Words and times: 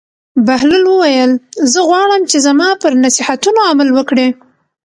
بهلول 0.45 0.83
وویل: 0.87 1.31
زه 1.71 1.79
غواړم 1.89 2.21
چې 2.31 2.37
زما 2.47 2.69
پر 2.81 2.91
نصیحتونو 3.05 3.59
عمل 3.69 3.89
وکړې. 3.93 4.27